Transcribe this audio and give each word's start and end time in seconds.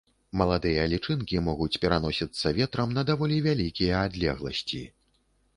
Маладыя 0.39 0.85
лічынкі 0.93 1.41
могуць 1.49 1.79
пераносіцца 1.83 2.53
ветрам 2.61 2.97
на 2.99 3.05
даволі 3.13 3.37
вялікія 3.49 4.01
адлегласці. 4.07 4.83